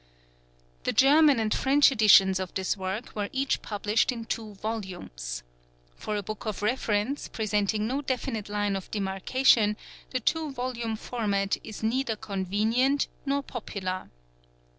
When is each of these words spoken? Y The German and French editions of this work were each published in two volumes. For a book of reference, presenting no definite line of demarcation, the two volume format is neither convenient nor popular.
Y 0.01 0.65
The 0.85 0.93
German 0.93 1.39
and 1.39 1.53
French 1.53 1.91
editions 1.91 2.39
of 2.39 2.51
this 2.55 2.75
work 2.75 3.15
were 3.15 3.29
each 3.31 3.61
published 3.61 4.11
in 4.11 4.25
two 4.25 4.55
volumes. 4.55 5.43
For 5.95 6.15
a 6.15 6.23
book 6.23 6.47
of 6.47 6.63
reference, 6.63 7.27
presenting 7.27 7.85
no 7.85 8.01
definite 8.01 8.49
line 8.49 8.75
of 8.75 8.89
demarcation, 8.89 9.77
the 10.09 10.19
two 10.19 10.53
volume 10.53 10.95
format 10.95 11.57
is 11.63 11.83
neither 11.83 12.15
convenient 12.15 13.09
nor 13.27 13.43
popular. 13.43 14.09